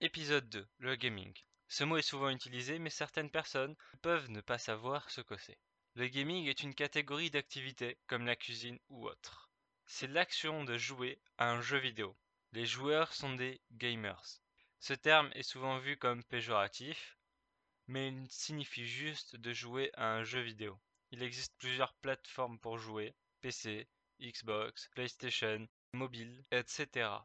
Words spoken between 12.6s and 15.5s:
joueurs sont des gamers. Ce terme est